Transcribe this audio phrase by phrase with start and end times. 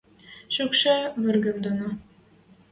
[0.53, 1.89] Шӱкшӹ выргем доно...